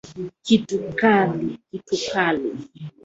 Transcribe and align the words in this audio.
Kitu 0.45 0.79
kali. 0.99 1.45